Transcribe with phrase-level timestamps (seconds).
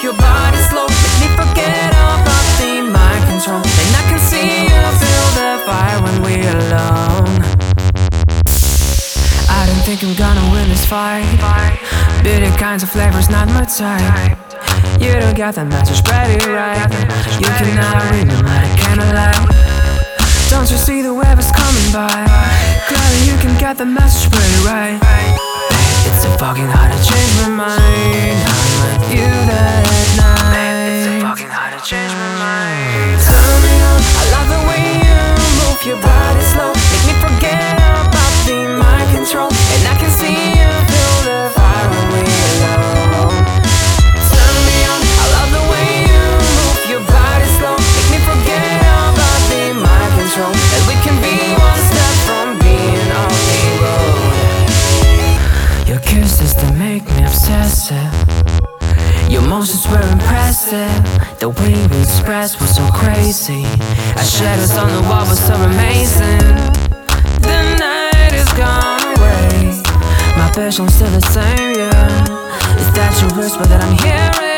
[0.00, 3.58] Your body slow, make me forget about the mind control.
[3.58, 7.42] Then I can see you feel the fire when we're alone.
[9.50, 11.26] I don't think I'm gonna win this fight.
[12.22, 14.38] Bitter kinds of flavors, not my type.
[15.02, 16.78] You don't got the message, spread it right.
[17.42, 19.50] You cannot read me like candlelight.
[20.48, 22.22] Don't you see the web is coming by?
[22.86, 25.00] Clearly, you can get the message, spread it right.
[26.06, 28.67] It's a fucking hard to change my mind.
[28.78, 29.82] With you that
[30.14, 30.86] night.
[30.86, 33.18] It's so fucking hard to change my mind.
[33.26, 33.98] Turn me on.
[33.98, 35.18] I love the way you
[35.58, 36.70] move your body slow.
[36.94, 38.78] Make me forget about being
[39.10, 39.50] control.
[39.50, 43.34] And I can see you feel the fire when we alone.
[44.30, 45.00] Turn me on.
[45.02, 46.22] I love the way you
[46.54, 47.74] move your body slow.
[47.74, 50.54] Make me forget about being control.
[50.86, 53.26] We can be one step from being the
[53.82, 54.38] road.
[55.90, 58.17] Your kisses they make me obsessive.
[59.48, 60.92] Your motions were impressive.
[61.38, 63.64] The way we expressed was so crazy.
[64.14, 66.44] Our shadows on the wall was so amazing.
[67.40, 69.80] The night is gone away.
[70.36, 72.24] My passion's still the same, yeah.
[72.76, 74.57] Is that your whisper that I'm hearing?